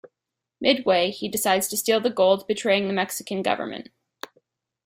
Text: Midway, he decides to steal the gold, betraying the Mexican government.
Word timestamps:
Midway, 0.59 1.11
he 1.11 1.27
decides 1.29 1.67
to 1.67 1.77
steal 1.77 1.99
the 1.99 2.09
gold, 2.09 2.47
betraying 2.47 2.87
the 2.87 2.91
Mexican 2.93 3.43
government. 3.43 3.89